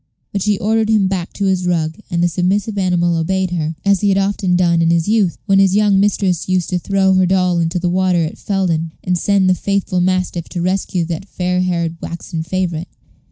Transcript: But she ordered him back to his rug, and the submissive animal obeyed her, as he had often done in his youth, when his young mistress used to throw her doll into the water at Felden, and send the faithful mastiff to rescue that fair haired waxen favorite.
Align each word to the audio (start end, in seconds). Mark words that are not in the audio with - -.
But 0.31 0.41
she 0.41 0.57
ordered 0.57 0.89
him 0.89 1.07
back 1.07 1.31
to 1.33 1.45
his 1.45 1.67
rug, 1.67 1.99
and 2.09 2.23
the 2.23 2.27
submissive 2.27 2.75
animal 2.75 3.15
obeyed 3.15 3.51
her, 3.51 3.75
as 3.85 4.01
he 4.01 4.09
had 4.09 4.17
often 4.17 4.55
done 4.55 4.81
in 4.81 4.89
his 4.89 5.07
youth, 5.07 5.37
when 5.45 5.59
his 5.59 5.75
young 5.75 5.99
mistress 5.99 6.49
used 6.49 6.71
to 6.71 6.79
throw 6.79 7.13
her 7.13 7.27
doll 7.27 7.59
into 7.59 7.77
the 7.77 7.87
water 7.87 8.23
at 8.25 8.39
Felden, 8.39 8.93
and 9.03 9.15
send 9.15 9.47
the 9.47 9.53
faithful 9.53 10.01
mastiff 10.01 10.49
to 10.49 10.61
rescue 10.63 11.05
that 11.05 11.29
fair 11.29 11.61
haired 11.61 11.97
waxen 12.01 12.41
favorite. 12.41 12.87